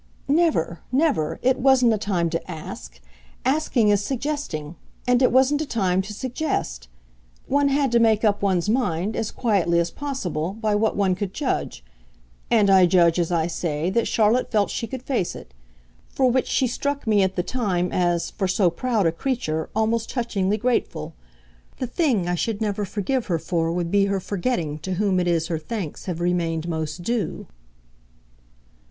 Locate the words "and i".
12.49-12.87